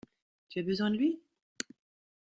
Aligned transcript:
Tu 0.49 0.57
as 0.57 0.63
besoin 0.63 0.89
de 0.89 0.97
lui? 0.97 1.19